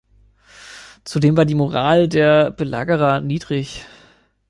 Zudem 1.05 1.37
war 1.37 1.45
die 1.45 1.53
Moral 1.53 2.09
der 2.09 2.49
Belagerer 2.49 3.21
niedrig. 3.21 3.85